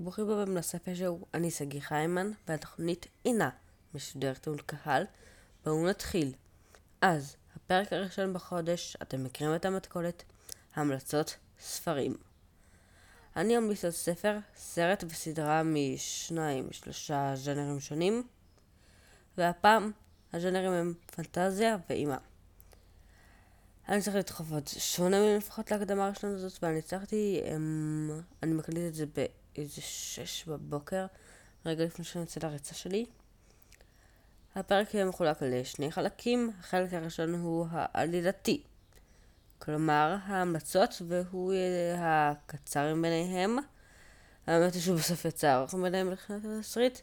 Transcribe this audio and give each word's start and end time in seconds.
ברוכים 0.00 0.30
הבאים 0.30 0.56
לספר 0.56 0.94
שהוא 0.94 1.26
אני 1.34 1.50
שגיא 1.50 1.80
חיימן, 1.80 2.30
והתוכנית 2.48 3.06
אינה 3.24 3.50
משודרת 3.94 4.48
מול 4.48 4.58
קהל. 4.66 5.04
בואו 5.64 5.86
נתחיל. 5.86 6.32
אז, 7.00 7.36
הפרק 7.56 7.92
הראשון 7.92 8.32
בחודש, 8.32 8.96
אתם 9.02 9.24
מכירים 9.24 9.54
את 9.54 9.64
המתכונת, 9.64 10.22
המלצות 10.74 11.36
ספרים. 11.60 12.16
אני 13.36 13.58
אמליץ 13.58 13.84
על 13.84 13.90
ספר, 13.90 14.38
סרט 14.56 15.04
וסדרה 15.08 15.62
משניים, 15.62 16.68
שלושה 16.72 17.32
ז'אנרים 17.36 17.80
שונים, 17.80 18.22
והפעם 19.38 19.90
הז'אנרים 20.32 20.72
הם 20.72 20.94
פנטזיה 21.06 21.76
ואימה. 21.90 22.18
אני 23.88 24.00
צריך 24.00 24.16
לדחוף 24.16 24.52
עוד 24.52 24.68
שמונה 24.68 25.20
מילים 25.20 25.36
לפחות 25.36 25.70
להקדמה 25.70 26.06
הראשונה 26.06 26.34
הזאת, 26.34 26.58
ואני 26.62 26.78
הצלחתי, 26.78 27.40
אמ, 27.44 28.20
אני 28.42 28.52
מקליט 28.52 28.88
את 28.88 28.94
זה 28.94 29.06
באיזה 29.58 29.80
שש 29.80 30.44
בבוקר, 30.48 31.06
רגע 31.66 31.84
לפני 31.84 32.04
שאני 32.04 32.22
יוצא 32.22 32.40
לריצה 32.42 32.74
שלי. 32.74 33.06
הפרק 34.54 34.94
יהיה 34.94 35.04
מחולק 35.04 35.42
לשני 35.42 35.92
חלקים, 35.92 36.50
החלק 36.60 36.92
הראשון 36.92 37.34
הוא 37.34 37.66
העלילתי, 37.70 38.62
כלומר 39.58 40.16
ההמלצות, 40.22 41.02
והוא 41.08 41.52
יהיה 41.52 42.30
הקצר 42.30 42.94
מביניהם. 42.94 43.56
האמת 44.46 44.74
היא 44.74 44.82
שהוא 44.82 44.96
בסוף 44.96 45.24
יצא 45.24 45.54
ארוך 45.54 45.74
מביניהם 45.74 46.10
מבחינת 46.10 46.42
התסריט, 46.44 46.98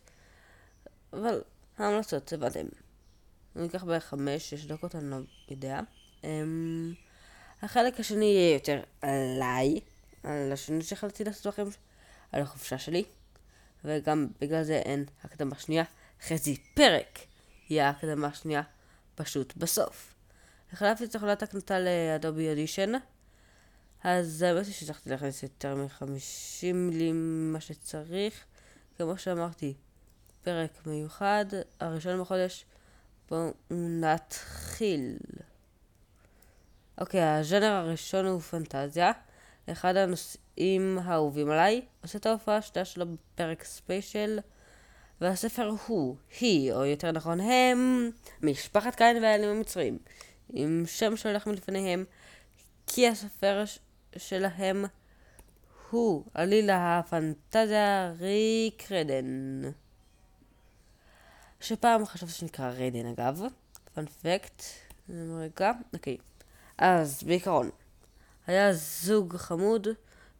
אבל 1.14 1.42
ההמלצות, 1.78 2.34
הבנתם. 2.34 2.68
אני 3.56 3.68
אקח 3.68 3.84
בערך 3.84 4.06
חמש-שש 4.06 4.66
דקות, 4.66 4.96
אני 4.96 5.10
לא 5.10 5.18
יודע. 5.52 5.80
Um, 6.22 6.26
החלק 7.62 8.00
השני 8.00 8.26
יהיה 8.26 8.54
יותר 8.54 8.82
עליי, 9.02 9.80
על 10.24 10.52
השני 10.52 10.84
שיכולתי 10.84 11.24
לעשות 11.24 11.46
לכם, 11.46 11.68
על 12.36 12.42
החופשה 12.42 12.78
שלי, 12.78 13.04
וגם 13.84 14.28
בגלל 14.42 14.64
זה 14.64 14.76
אין 14.76 15.06
הקדמה 15.24 15.56
שנייה, 15.56 15.84
חצי 16.28 16.58
פרק 16.74 17.20
יהיה 17.70 17.90
הקדמה 17.90 18.34
שנייה 18.34 18.62
פשוט 19.16 19.54
בסוף. 19.58 20.14
החלפתי 20.74 21.04
את 21.04 21.12
תוכנת 21.12 21.44
הקנטה 21.44 21.80
לאדובי 21.80 22.50
אודישן, 22.50 22.92
אז 24.04 24.42
האמת 24.42 24.66
היא 24.66 24.74
שצריכתי 24.74 25.10
להכניס 25.10 25.44
יותר 25.44 25.76
מ-50 25.76 26.74
מילים 26.74 27.50
ממה 27.50 27.60
שצריך. 27.60 28.44
כמו 28.98 29.18
שאמרתי, 29.18 29.74
פרק 30.44 30.72
מיוחד, 30.86 31.46
הראשון 31.80 32.22
בחודש, 32.22 32.66
בואו 33.30 33.54
נתחיל. 33.72 35.18
אוקיי, 36.98 37.24
הז'אנר 37.24 37.72
הראשון 37.72 38.26
הוא 38.26 38.40
פנטזיה. 38.40 39.12
אחד 39.72 39.96
הנושאים 39.96 41.00
האהובים 41.04 41.50
עליי, 41.50 41.82
עושה 42.02 42.18
את 42.18 42.26
ההופעה 42.26 42.58
השנייה 42.58 42.86
שלו 42.86 43.06
בפרק 43.06 43.64
ספיישל, 43.64 44.40
והספר 45.22 45.72
הוא, 45.88 46.16
היא, 46.40 46.74
או 46.74 46.86
יותר 46.86 47.12
נכון 47.12 47.40
הם, 47.40 48.12
משפחת 48.42 48.96
קין 48.96 49.24
והאלים 49.24 49.50
המצרים, 49.50 49.98
עם 50.54 50.84
שם 50.88 51.18
שהולך 51.18 51.48
מלפניהם, 51.48 52.06
כי 52.88 53.08
הספר 53.08 53.64
שלהם 54.18 54.86
הוא 55.90 56.24
עלילה 56.34 57.00
הפנטזיה 57.00 58.14
ריק 58.20 58.92
רדן. 58.92 59.62
שפעם 61.60 62.06
חשבתי 62.06 62.34
שנקרא 62.34 62.70
רדן 62.70 63.06
אגב, 63.06 63.42
פאנפקט, 63.94 64.64
רגע, 65.10 65.72
אוקיי. 65.94 66.18
אז 66.78 67.24
בעיקרון, 67.24 67.70
היה 68.48 68.74
זוג 68.74 69.36
חמוד, 69.36 69.88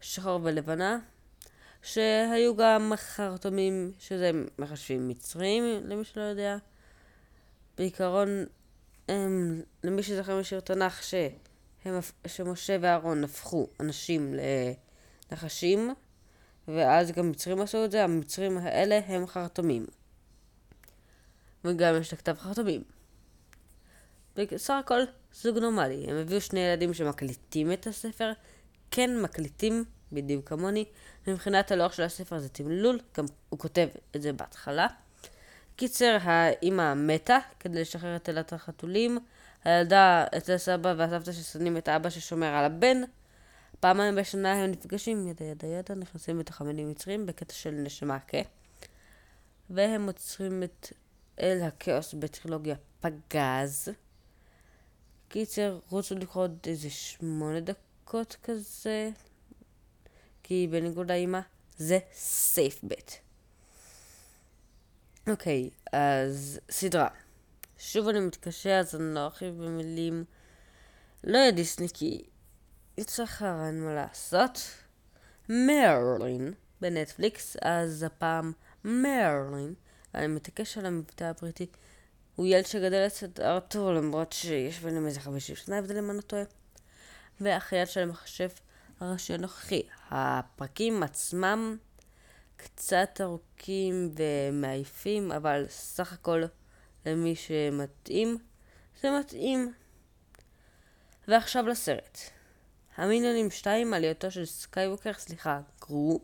שחור 0.02 0.40
ולבנה, 0.44 1.00
שהיו 1.82 2.56
גם 2.56 2.94
חרטומים, 2.96 3.92
שזה 4.00 4.32
מחשבים 4.60 5.08
מצרים, 5.08 5.64
למי 5.84 6.04
שלא 6.04 6.22
יודע. 6.22 6.58
בעיקרון, 7.78 8.46
הם, 9.08 9.62
למי 9.84 10.04
שזוכר 10.04 10.40
משיר 10.40 10.60
תנ"ך, 10.60 11.04
שהם, 11.04 12.00
שמשה 12.28 12.78
ואהרון 12.82 13.24
הפכו 13.24 13.68
אנשים 13.80 14.36
לנחשים, 15.32 15.94
ואז 16.68 17.12
גם 17.12 17.32
מצרים 17.32 17.62
עשו 17.62 17.86
את 17.86 17.92
זה, 17.92 18.04
המצרים 18.04 18.58
האלה 18.58 19.00
הם 19.08 19.28
חרטומים. 19.28 19.86
וגם 21.64 21.96
יש 22.00 22.14
לכתב 22.14 22.36
חרטומים. 22.40 22.84
בסך 24.38 24.74
הכל 24.80 25.02
זוג 25.34 25.58
נורמלי. 25.58 26.06
הם 26.08 26.16
הביאו 26.16 26.42
שני 26.42 26.60
ילדים 26.60 26.94
שמקליטים 26.94 27.72
את 27.72 27.88
הספר, 27.88 28.32
כן 28.92 29.22
מקליטים, 29.22 29.84
בדיוק 30.12 30.50
כמוני. 30.50 30.86
מבחינת 31.28 31.72
הלוח 31.72 31.94
של 31.94 32.04
הספר 32.04 32.40
זה 32.40 32.50
תמלול, 32.50 33.00
גם 33.18 33.26
הוא 33.50 33.60
כותב 33.60 33.88
את 34.16 34.22
זה 34.22 34.34
בהתחלה. 34.34 34.88
קיצר, 35.76 36.18
האימא 36.22 36.94
מתה 36.94 37.38
כדי 37.60 37.82
לשחרר 37.82 38.16
את 38.16 38.24
תלת 38.24 38.54
החתולים. 38.54 39.20
הילדה 39.64 40.26
אצל 40.38 40.58
סבא 40.58 40.94
והסבתא 40.98 41.32
ששונאים 41.32 41.78
את 41.78 41.88
האבא 41.88 42.10
ששומר 42.10 42.48
על 42.48 42.66
הבן. 42.66 43.02
פעמיים 43.80 44.16
בשנה 44.16 44.54
הם 44.54 44.72
נפגשים, 44.72 45.28
ידה 45.28 45.46
ידה 45.46 45.68
ידה, 45.68 45.96
נכנסים 45.96 46.40
בתוך 46.40 46.62
המינים 46.62 46.90
מצרים 46.90 47.26
בקטע 47.26 47.54
של 47.54 47.72
נשמה 47.72 48.20
כה. 48.20 48.38
והם 49.70 50.06
עוצרים 50.06 50.64
את 50.64 50.94
אל 51.40 51.62
הכאוס 51.62 52.14
בטרילוגיה 52.14 52.76
פגז. 53.00 53.90
קיצר, 55.30 55.80
רוצו 55.90 56.16
לקרוא 56.16 56.44
עוד 56.44 56.58
איזה 56.68 56.90
שמונה 56.90 57.60
דקות 57.60 58.36
כזה, 58.44 59.10
כי 60.44 60.68
בניגוד 60.72 61.12
לאמא, 61.12 61.40
זה 61.78 62.00
סייף 62.14 62.84
בט. 62.84 63.12
אוקיי, 65.30 65.70
אז 65.94 66.60
סדרה. 66.72 67.08
שוב 67.78 68.08
אני 68.08 68.20
מתקשה, 68.20 68.80
אז 68.80 68.96
אני 68.96 69.16
לא 69.16 69.20
ארחיב 69.20 69.64
במילים. 69.64 70.26
לא 71.24 71.38
יהיה 71.38 71.52
דיסני 71.52 71.88
כי 71.94 72.24
יצטרך 72.98 73.42
אין 73.42 73.84
מה 73.84 73.94
לעשות. 73.94 74.60
מרלין 75.50 76.54
בנטפליקס, 76.82 77.58
אז 77.62 78.04
הפעם 78.04 78.52
מרלין, 78.84 79.74
אני 80.16 80.28
מתעקש 80.28 80.78
על 80.78 80.86
המבטא 80.86 81.24
הבריטי. 81.24 81.68
הוא 82.36 82.48
ילד 82.48 82.66
שגדל 82.66 83.08
אצל 83.08 83.28
ארתור, 83.40 83.94
למרות 83.94 84.34
שיש 84.34 84.80
ביניהם 84.80 85.08
איזה 85.08 85.20
חמישים 85.20 85.56
שנה 85.56 85.78
הבדל 85.78 85.98
אם 85.98 86.10
אני 86.10 86.18
לא 86.18 86.22
טועה. 86.22 86.44
והחייל 87.42 87.86
של 87.86 88.00
המחשב 88.00 88.50
הראשי 89.00 89.34
הנוכחי. 89.34 89.82
הפרקים 90.12 91.04
עצמם 91.04 91.78
קצת 92.58 93.22
ארוכים 93.22 94.12
ומעייפים, 94.18 95.32
אבל 95.32 95.66
סך 95.70 96.14
הכל 96.14 96.44
למי 97.06 97.36
שמתאים, 97.36 98.38
זה 99.02 99.20
מתאים. 99.20 99.74
ועכשיו 101.28 101.68
לסרט. 101.68 102.20
המיליונים 102.98 103.52
2, 103.52 103.94
עלייתו 103.94 104.32
של 104.32 104.46
סקייווקר, 104.46 105.14
סליחה, 105.14 105.60
גרו. 105.82 106.20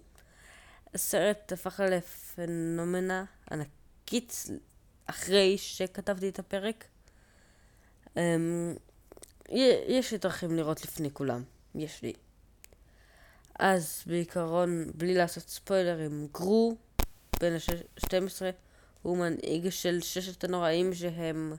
הסרט 0.93 1.51
הפך 1.51 1.79
לפנומנה 1.79 3.25
ענקית 3.51 4.45
אחרי 5.11 5.57
שכתבתי 5.57 6.29
את 6.29 6.39
הפרק. 6.39 6.85
Um, 8.07 8.19
יש 9.87 10.11
לי 10.11 10.17
דרכים 10.17 10.55
לראות 10.55 10.83
לפני 10.83 11.09
כולם, 11.13 11.43
יש 11.75 12.01
לי. 12.01 12.13
אז 13.59 14.03
בעיקרון, 14.05 14.91
בלי 14.95 15.13
לעשות 15.13 15.49
ספוילרים, 15.49 16.27
גרו, 16.33 16.75
בן 17.39 17.53
ה-12, 17.53 18.41
הוא 19.01 19.17
מנהיג 19.17 19.69
של 19.69 20.01
ששת 20.01 20.43
הנוראים 20.43 20.93
שהם 20.93 21.53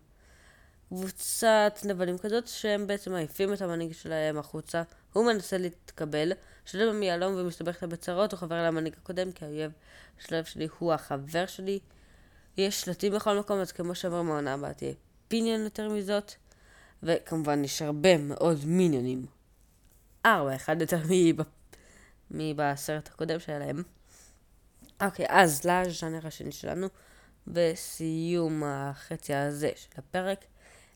קבוצת 0.89 1.79
נבלים 1.85 2.19
כזאת, 2.19 2.49
שהם 2.49 2.87
בעצם 2.87 3.13
מעיפים 3.13 3.53
את 3.53 3.63
המנהיג 3.63 3.93
שלהם 3.93 4.39
החוצה. 4.39 4.83
הוא 5.13 5.27
מנסה 5.27 5.59
להתקבל, 5.59 6.33
שלם 6.65 7.01
מיהלום 7.01 7.35
ומסתבך 7.37 7.83
בצרות, 7.83 8.33
הוא 8.33 8.39
חבר 8.39 8.67
למנהיג 8.67 8.95
הקודם, 9.03 9.33
כי 9.33 9.45
האויב 9.45 9.73
של 10.19 10.45
שלי 10.45 10.69
הוא 10.79 10.93
החבר 10.93 11.47
שלי. 11.47 11.79
יש 12.57 12.81
שלטים 12.81 13.13
בכל 13.13 13.39
מקום, 13.39 13.61
אז 13.61 13.73
כמו 13.73 13.95
שאומר 13.95 14.23
מהעונה 14.23 14.55
הבאה 14.55 14.73
תהיה 14.75 14.93
פיניון 15.29 15.61
יותר 15.61 15.89
מזאת, 15.89 16.33
וכמובן 17.03 17.65
יש 17.65 17.83
הרבה 17.83 18.19
מאוד 18.19 18.59
מיניונים. 18.65 19.27
ארבע, 20.27 20.57
אחד 20.57 20.81
יותר 20.81 20.99
מבסרט 22.31 23.09
הקודם 23.09 23.41
שלהם. 23.41 23.83
אוקיי, 25.03 25.27
אז 25.29 25.65
לז'אנר 25.65 26.27
השני 26.27 26.53
שלנו, 26.53 26.87
בסיום 27.47 28.63
החצי 28.67 29.35
הזה 29.35 29.71
של 29.77 29.89
הפרק. 29.99 30.45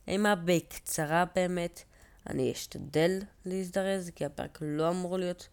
אימה 0.09 0.35
בקצרה 0.35 1.25
באמת, 1.35 1.83
אני 2.31 2.53
אשתדל 2.53 3.21
להזדרז, 3.45 4.11
כי 4.15 4.25
הפרק 4.25 4.59
לא 4.63 4.91
אמור 4.91 5.19
להיות 5.19 5.49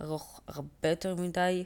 ארוך 0.00 0.40
הרבה 0.46 0.88
יותר 0.88 1.14
מדי. 1.14 1.64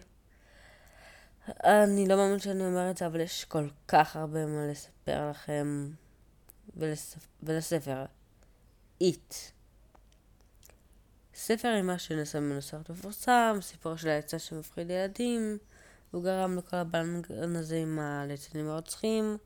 אני 1.49 2.09
לא 2.09 2.17
מאמין 2.17 2.39
שאני 2.39 2.67
אומר 2.67 2.91
את 2.91 2.97
זה, 2.97 3.07
אבל 3.07 3.21
יש 3.21 3.45
כל 3.45 3.69
כך 3.89 4.17
הרבה 4.17 4.47
מה 4.47 4.67
לספר 4.67 5.31
לכם 5.31 5.89
ולספ... 6.77 7.27
ולספר. 7.43 8.05
איט. 9.01 9.35
ספר 11.35 11.75
אימה 11.77 11.99
שנעשה 11.99 12.41
ממנו 12.41 12.63
סרט 12.63 12.91
מפורסם, 12.91 13.59
סיפור 13.61 13.97
של 13.97 14.09
העצה 14.09 14.39
שמפחיד 14.39 14.91
ילדים, 14.91 15.59
הוא 16.11 16.25
גרם 16.25 16.59
לכל 16.59 16.77
הבלנגן 16.77 17.57
הזה 17.57 17.77
עם 17.77 17.99
הליצנים 17.99 18.69
הרוצחים. 18.69 19.37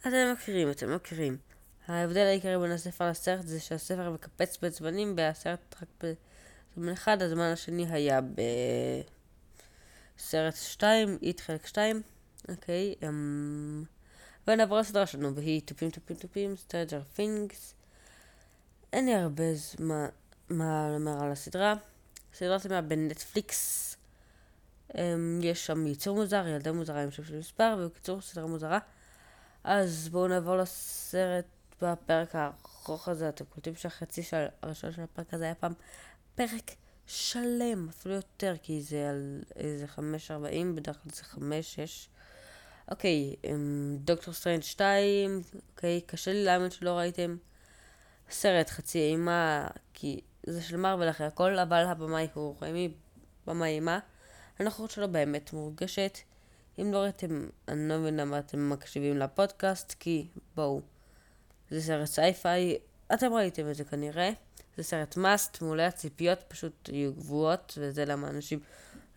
אתם 0.00 0.32
מכירים, 0.32 0.70
אתם 0.70 0.94
מכירים. 0.94 1.36
ההבדל 1.88 2.26
העיקרי 2.26 2.58
בין 2.58 2.70
הספר 2.70 3.10
לסרט 3.10 3.46
זה 3.46 3.60
שהספר 3.60 4.10
מקפץ 4.10 4.58
בזמנים 4.62 5.14
והסרט 5.16 5.74
רק 5.82 5.88
בזמן 6.76 6.92
אחד, 6.92 7.22
הזמן 7.22 7.52
השני 7.52 7.86
היה 7.90 8.20
בסרט 10.16 10.54
2, 10.56 11.18
איט 11.22 11.40
חלק 11.40 11.66
2, 11.66 12.02
אוקיי, 12.48 12.94
אמ... 13.08 13.84
ונעבור 14.48 14.78
לסדרה 14.78 15.06
שלנו, 15.06 15.34
והיא 15.34 15.62
טופים 15.64 15.90
טופים 15.90 16.16
טופים, 16.16 16.56
Stranger 16.56 17.02
Things. 17.14 17.74
אין 18.92 19.06
לי 19.06 19.14
הרבה 19.14 19.54
זמן 19.54 20.06
מה 20.48 20.88
לומר 20.92 21.24
על 21.24 21.32
הסדרה. 21.32 21.74
הסדרה 22.34 22.58
שלמה 22.58 22.80
בנטפליקס. 22.80 23.96
אמ... 24.94 25.40
יש 25.42 25.66
שם 25.66 25.86
ייצור 25.86 26.16
מוזר, 26.16 26.46
ילדה 26.46 26.72
מוזרה 26.72 27.02
עם 27.02 27.10
שם 27.10 27.24
של 27.24 27.38
מספר, 27.38 27.76
ובקיצור 27.78 28.20
סדרה 28.20 28.46
מוזרה. 28.46 28.78
אז 29.64 30.08
בואו 30.08 30.28
נעבור 30.28 30.56
לסרט 30.56 31.44
בפרק 31.82 32.34
הארוך 32.34 33.08
הזה. 33.08 33.28
אתם 33.28 33.44
קולטים 33.44 33.74
שהחצי 33.74 34.22
של 34.22 34.46
הראשון 34.62 34.92
של 34.92 35.02
הפרק 35.02 35.34
הזה 35.34 35.44
היה 35.44 35.54
פעם 35.54 35.72
פרק 36.34 36.70
שלם, 37.06 37.88
אפילו 37.88 38.14
יותר, 38.14 38.54
כי 38.62 38.82
זה 38.82 39.10
על 39.10 39.42
איזה 39.56 39.86
5.40, 39.96 40.00
בדרך 40.74 41.02
כלל 41.02 41.12
זה 41.12 41.22
5-6. 41.22 42.08
אוקיי, 42.90 43.36
אמ, 43.44 43.96
Doctor 44.00 44.34
Strange 44.34 44.62
2, 44.62 45.42
אוקיי, 45.70 46.00
קשה 46.06 46.32
לי 46.32 46.44
להאמין 46.44 46.70
שלא 46.70 46.90
ראיתם. 46.90 47.36
סרט 48.30 48.70
חצי 48.70 48.98
אימה, 48.98 49.68
כי 49.94 50.20
זה 50.46 50.62
של 50.62 50.76
Marvel 50.76 51.10
אחרי 51.10 51.26
הכל, 51.26 51.58
אבל 51.58 51.84
הבמאי 51.86 52.28
הוא 52.34 52.56
ריימי, 52.62 52.94
במאי 53.46 53.68
אימה. 53.68 53.98
הנוכחות 54.58 54.90
שלו 54.90 55.12
באמת 55.12 55.52
מורגשת. 55.52 56.18
אם 56.80 56.92
לא 56.92 56.98
ראיתם, 56.98 57.48
אני 57.68 57.88
לא 57.88 57.98
מבין 57.98 58.16
למה 58.16 58.38
אתם 58.38 58.70
מקשיבים 58.70 59.18
לפודקאסט, 59.18 59.94
כי 60.00 60.28
בואו, 60.54 60.80
זה 61.70 61.82
סרט 61.82 62.06
sci-fi, 62.06 62.78
אתם 63.14 63.32
ראיתם 63.32 63.70
את 63.70 63.74
זה 63.74 63.84
כנראה. 63.84 64.30
זה 64.76 64.82
סרט 64.82 65.16
must, 65.16 65.62
מעולה, 65.62 65.86
הציפיות 65.86 66.38
פשוט 66.48 66.88
יהיו 66.88 67.12
גבוהות, 67.12 67.78
וזה 67.80 68.04
למה 68.04 68.28
אנשים 68.28 68.60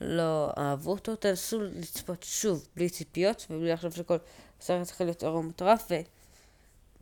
לא 0.02 0.52
אהבו 0.58 0.92
אותו. 0.92 1.16
תנסו 1.16 1.62
לצפות 1.62 2.24
שוב, 2.24 2.68
בלי 2.76 2.90
ציפיות, 2.90 3.46
ובלי 3.50 3.72
לחשוב 3.72 3.92
שכל 3.92 4.18
סרט 4.62 4.88
צריך 4.88 5.02
להיות 5.02 5.24
אור 5.24 5.44
מטורף, 5.44 5.92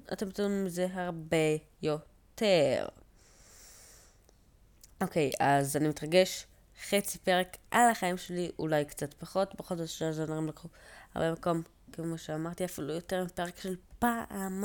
ואתם 0.09 0.31
תראו 0.31 0.49
מזה 0.49 0.87
הרבה 0.93 1.37
יותר. 1.81 2.87
אוקיי, 5.01 5.31
אז 5.39 5.75
אני 5.77 5.87
מתרגש. 5.87 6.47
חצי 6.89 7.17
פרק 7.17 7.57
על 7.71 7.89
החיים 7.89 8.17
שלי, 8.17 8.51
אולי 8.59 8.85
קצת 8.85 9.13
פחות, 9.13 9.55
בכל 9.55 9.75
זאת 9.77 9.89
שני 9.89 10.07
הזמרים 10.07 10.47
לקחו 10.47 10.67
הרבה 11.15 11.31
מקום, 11.31 11.61
כמו 11.91 12.17
שאמרתי, 12.17 12.65
אפילו 12.65 12.93
יותר 12.93 13.23
מפרק 13.23 13.59
של 13.59 13.75
פעם. 13.99 14.63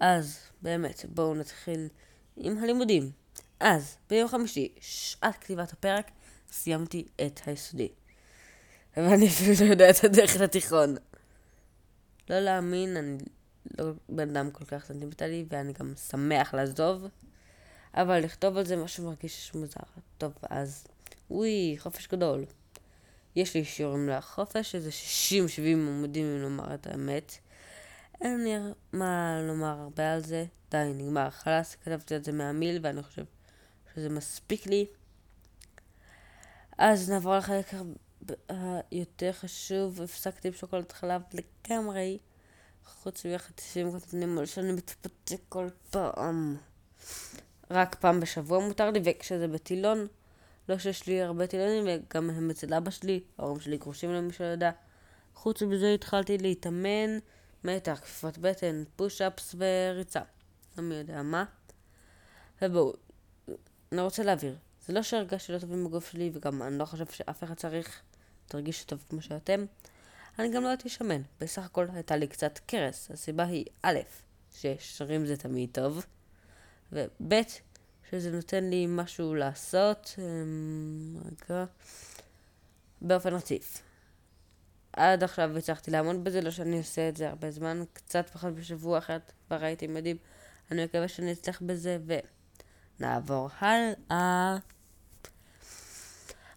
אז, 0.00 0.38
באמת, 0.62 1.04
בואו 1.08 1.34
נתחיל 1.34 1.88
עם 2.36 2.58
הלימודים. 2.58 3.10
אז, 3.60 3.96
ביום 4.10 4.28
חמישי, 4.28 4.74
שעת 4.80 5.36
כתיבת 5.40 5.72
הפרק, 5.72 6.10
סיימתי 6.52 7.06
את 7.26 7.40
היסודי. 7.46 7.88
ואני 8.96 9.28
אפילו 9.28 9.66
לא 9.66 9.70
יודע 9.70 9.90
את 9.90 10.04
הדרך 10.04 10.36
לתיכון. 10.36 10.96
לא 12.30 12.40
להאמין, 12.40 12.96
אני 12.96 13.18
לא 13.78 13.92
בן 14.08 14.36
אדם 14.36 14.50
כל 14.50 14.64
כך 14.64 14.84
סנטימטלי, 14.84 15.44
ואני 15.48 15.72
גם 15.72 15.92
שמח 16.10 16.54
לעזוב, 16.54 17.06
אבל 17.94 18.18
לכתוב 18.18 18.56
על 18.56 18.64
זה 18.64 18.76
משהו 18.76 19.04
מרגיש 19.04 19.54
מוזר. 19.54 19.80
טוב, 20.18 20.32
אז 20.50 20.86
וואי, 21.30 21.76
חופש 21.78 22.08
גדול. 22.08 22.44
יש 23.36 23.54
לי 23.54 23.64
שיעורים 23.64 24.08
לחופש, 24.08 24.74
איזה 24.74 24.90
60-70 24.90 25.32
עמודים 25.72 26.26
אם 26.26 26.42
לומר 26.42 26.74
את 26.74 26.86
האמת. 26.86 27.38
אין 28.20 28.44
לי 28.44 28.52
מה 28.92 29.38
לומר 29.42 29.80
הרבה 29.80 30.12
על 30.12 30.20
זה. 30.20 30.44
די, 30.70 30.92
נגמר. 30.94 31.30
חלאס, 31.30 31.74
כתבתי 31.74 32.16
את 32.16 32.24
זה 32.24 32.32
מהמיל, 32.32 32.78
ואני 32.82 33.02
חושב 33.02 33.24
שזה 33.94 34.08
מספיק 34.08 34.66
לי. 34.66 34.86
אז 36.78 37.10
נעבור 37.10 37.36
לחלק 37.36 37.66
היותר 38.48 39.32
חשוב. 39.32 40.02
הפסקתי 40.02 40.48
עם 40.48 40.54
שוקולד 40.54 40.92
חלב 40.92 41.22
לגמרי. 41.32 42.18
חוץ 42.84 43.26
מהחטיפים 43.26 44.00
קטנים 44.00 44.46
שאני 44.46 44.72
מתפתק 44.72 45.40
כל 45.48 45.68
פעם. 45.90 46.56
רק 47.70 47.94
פעם 47.94 48.20
בשבוע 48.20 48.58
מותר 48.58 48.90
לי, 48.90 49.00
וכשזה 49.04 49.48
בטילון, 49.48 50.06
לא 50.68 50.78
שיש 50.78 51.06
לי 51.06 51.22
הרבה 51.22 51.46
טילונים, 51.46 51.84
וגם 51.86 52.30
הם 52.30 52.50
אצל 52.50 52.74
אבא 52.74 52.90
שלי, 52.90 53.20
ההורים 53.38 53.60
שלי 53.60 53.76
גרושים 53.76 54.12
למי 54.12 54.32
שלא 54.32 54.46
יודע. 54.46 54.70
חוץ 55.34 55.62
מזה 55.62 55.94
התחלתי 55.94 56.38
להתאמן, 56.38 57.18
מתח, 57.64 58.00
כפיפות 58.02 58.38
בטן, 58.38 58.84
פוש-אפס 58.96 59.54
וריצה. 59.58 60.20
לא 60.78 60.84
מי 60.84 60.94
יודע 60.94 61.22
מה. 61.22 61.44
ובואו, 62.62 62.94
אני 63.92 64.00
רוצה 64.00 64.22
להבהיר. 64.22 64.56
זה 64.86 64.92
לא 64.92 65.02
שהרגשתי 65.02 65.52
לא 65.52 65.58
טובים 65.58 65.84
בגוף 65.84 66.10
שלי, 66.10 66.30
וגם 66.34 66.62
אני 66.62 66.78
לא 66.78 66.84
חושב 66.84 67.06
שאף 67.06 67.44
אחד 67.44 67.54
צריך 67.54 68.00
להרגיש 68.54 68.84
טוב 68.84 69.04
כמו 69.08 69.22
שאתם. 69.22 69.64
אני 70.38 70.52
גם 70.54 70.62
לא 70.62 70.68
הייתי 70.68 70.88
שמן. 70.88 71.22
בסך 71.40 71.64
הכל 71.64 71.86
הייתה 71.94 72.16
לי 72.16 72.26
קצת 72.26 72.58
קרס. 72.66 73.10
הסיבה 73.10 73.44
היא, 73.44 73.64
א', 73.82 73.98
ששרים 74.54 75.26
זה 75.26 75.36
תמיד 75.36 75.70
טוב, 75.72 76.06
וב', 76.92 77.34
שזה 78.10 78.30
נותן 78.30 78.64
לי 78.64 78.86
משהו 78.88 79.34
לעשות, 79.34 80.14
אמ, 80.18 81.16
רגע, 81.50 81.64
באופן 83.00 83.34
רציף. 83.34 83.82
עד 84.96 85.22
עכשיו 85.22 85.58
הצלחתי 85.58 85.90
לעמוד 85.90 86.24
בזה, 86.24 86.40
לא 86.40 86.50
שאני 86.50 86.78
עושה 86.78 87.08
את 87.08 87.16
זה 87.16 87.28
הרבה 87.28 87.50
זמן, 87.50 87.82
קצת 87.92 88.30
פחות 88.30 88.54
בשבוע 88.54 88.98
אחרת 88.98 89.32
כבר 89.46 89.64
הייתי 89.64 89.86
מדהים. 89.86 90.16
אני 90.70 90.84
מקווה 90.84 91.08
שאני 91.08 91.32
אצליח 91.32 91.62
בזה, 91.62 91.98
ונעבור 93.00 93.48
הלאה. 93.58 94.56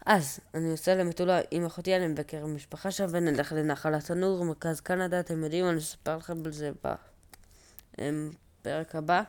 אז, 0.05 0.39
אני 0.53 0.71
עושה 0.71 0.95
למטולה 0.95 1.41
עם 1.51 1.65
אחותי, 1.65 1.95
אני 1.95 2.07
מבקר 2.07 2.43
במשפחה 2.43 2.91
שם, 2.91 3.05
ונלך 3.09 3.51
לנחל 3.51 3.93
התנור, 3.93 4.45
מרכז 4.45 4.81
קנדה, 4.81 5.19
אתם 5.19 5.43
יודעים, 5.43 5.69
אני 5.69 5.77
אספר 5.77 6.17
לכם 6.17 6.45
על 6.45 6.51
זה 6.51 6.71
בפרק 8.61 8.95
הבא. 8.95 9.23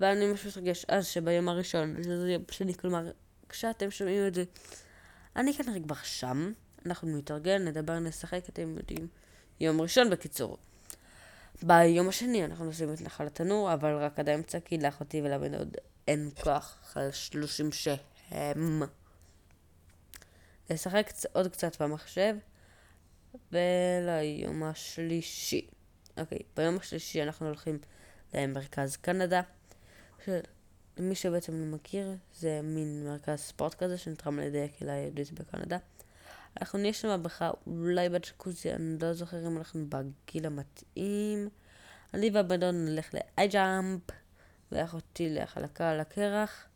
ואני 0.00 0.26
ממש 0.26 0.46
מתרגש 0.46 0.84
אז 0.88 1.06
שביום 1.06 1.48
הראשון, 1.48 1.96
שזה 2.02 2.32
יום 2.32 2.42
שני, 2.50 2.74
כלומר, 2.74 3.10
כשאתם 3.48 3.90
שומעים 3.90 4.26
את 4.26 4.34
זה, 4.34 4.44
אני 5.36 5.54
כנראה 5.54 5.80
כבר 5.80 5.94
שם, 6.02 6.52
אנחנו 6.86 7.18
נתארגן, 7.18 7.68
נדבר, 7.68 7.98
נשחק, 7.98 8.48
אתם 8.48 8.76
יודעים, 8.76 9.08
יום 9.60 9.80
ראשון 9.80 10.10
בקיצור. 10.10 10.58
ביום 11.62 12.08
השני 12.08 12.44
אנחנו 12.44 12.64
נוסעים 12.64 12.92
את 12.92 13.00
נחל 13.00 13.26
התנור, 13.26 13.74
אבל 13.74 13.96
רק 13.96 14.18
עד 14.18 14.28
האמצע, 14.28 14.60
כי 14.60 14.78
לאחותי 14.78 15.22
ולבן 15.22 15.54
עוד 15.54 15.76
אין 16.08 16.30
כוח 16.42 16.92
על 16.94 17.10
שלושים 17.10 17.72
שהם. 17.72 18.82
לשחק 20.70 21.12
עוד 21.32 21.52
קצת 21.52 21.82
במחשב, 21.82 22.34
וליום 23.52 24.62
השלישי. 24.62 25.66
אוקיי, 26.16 26.38
ביום 26.56 26.76
השלישי 26.76 27.22
אנחנו 27.22 27.46
הולכים 27.46 27.78
למרכז 28.34 28.96
קנדה. 28.96 29.40
למי 30.96 31.14
שבעצם 31.14 31.52
לא 31.52 31.76
מכיר, 31.76 32.16
זה 32.34 32.60
מין 32.62 33.04
מרכז 33.04 33.38
ספורט 33.38 33.74
כזה 33.74 33.98
שנתרם 33.98 34.38
על 34.38 34.44
ידי 34.44 34.64
הקהילה 34.64 34.92
היהודית 34.92 35.32
בקנדה. 35.32 35.78
אנחנו 36.60 36.78
נהיה 36.78 36.92
שם 36.92 37.22
בך 37.22 37.44
אולי 37.66 38.08
בג'קוזי, 38.08 38.72
אני 38.72 38.98
לא 39.02 39.12
זוכר 39.12 39.46
אם 39.46 39.58
אנחנו 39.58 39.86
בגיל 39.88 40.46
המתאים. 40.46 41.48
אני 42.14 42.30
והבנדון 42.30 42.84
נלך 42.84 43.14
לאי 43.14 43.48
ג'אמפ, 43.48 44.02
ואחותי 44.72 45.28
להחלקה 45.30 45.90
על 45.90 46.00
הקרח. 46.00 46.66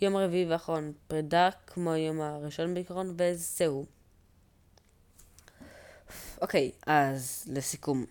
יום 0.00 0.16
רביעי 0.16 0.46
ואחרון 0.46 0.92
פרידה, 1.08 1.48
כמו 1.66 1.92
היום 1.92 2.20
הראשון 2.20 2.74
בעיקרון, 2.74 3.14
וזהו. 3.18 3.86
אוקיי, 6.40 6.72
אז 6.86 7.44
לסיכום. 7.52 8.04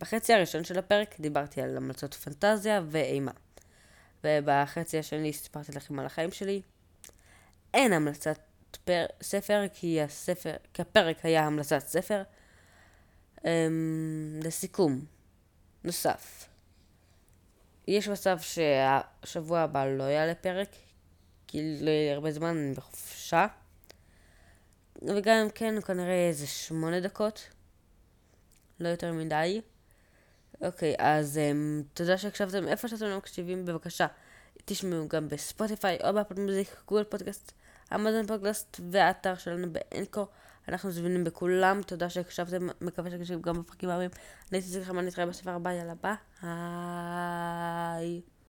בחצי 0.00 0.32
הראשון 0.32 0.64
של 0.64 0.78
הפרק 0.78 1.20
דיברתי 1.20 1.62
על 1.62 1.76
המלצות 1.76 2.14
פנטזיה 2.14 2.82
ואימה. 2.86 3.32
ובחצי 4.24 4.98
השני 4.98 5.32
סיפרתי 5.32 5.72
לכם 5.72 5.98
על 5.98 6.06
החיים 6.06 6.32
שלי. 6.32 6.62
אין 7.74 7.92
המלצת 7.92 8.38
פר... 8.76 9.06
ספר, 9.22 9.64
כי 9.74 10.02
הספר, 10.02 10.54
כי 10.74 10.82
הפרק 10.82 11.24
היה 11.24 11.46
המלצת 11.46 11.78
ספר. 11.78 12.22
אמ... 13.44 14.40
לסיכום, 14.42 15.04
נוסף. 15.84 16.48
יש 17.88 18.08
מצב 18.08 18.38
שהשבוע 18.40 19.60
הבא 19.60 19.86
לא 19.86 20.04
יעלה 20.04 20.34
פרק, 20.34 20.68
כי 21.46 21.78
לא 21.80 21.90
יהיה 21.90 22.14
הרבה 22.14 22.32
זמן, 22.32 22.56
אני 22.56 22.74
בחופשה. 22.74 23.46
וגם 25.02 25.36
אם 25.36 25.50
כן, 25.54 25.80
כנראה 25.80 26.28
איזה 26.28 26.46
שמונה 26.46 27.00
דקות. 27.00 27.48
לא 28.80 28.88
יותר 28.88 29.12
מדי. 29.12 29.60
אוקיי, 30.60 30.94
אז 30.98 31.40
אמ, 31.52 31.84
תודה 31.94 32.18
שהקשבתם. 32.18 32.68
איפה 32.68 32.88
שאתם 32.88 33.04
לא 33.04 33.16
מקשיבים, 33.16 33.64
בבקשה, 33.64 34.06
תשמעו 34.64 35.08
גם 35.08 35.28
בספוטיפיי 35.28 35.98
או 36.04 36.14
ב 36.14 36.18
Apple 36.18 36.40
Music, 36.40 36.68
Google 36.88 37.04
Podcast, 37.04 37.52
Amazon 37.94 38.26
Podcast 38.26 38.80
והאתר 38.90 39.34
שלנו 39.34 39.66
ב 39.72 39.79
Anchor. 39.79 40.26
אנחנו 40.68 40.90
זמינים 40.90 41.24
בכולם, 41.24 41.82
תודה 41.82 42.10
שהקשבתם, 42.10 42.68
מקווה 42.80 43.10
שהקשבתם 43.10 43.40
גם 43.40 43.62
בפרקים 43.62 43.90
הבאים. 43.90 44.10
אני 44.50 44.58
הייתי 44.58 44.68
צריכה, 44.68 44.92
אני 44.92 45.08
אתראה 45.08 45.26
בפרק 45.26 45.50
הבא, 45.50 45.72
יאללה 45.72 45.94
ביי. 46.02 46.16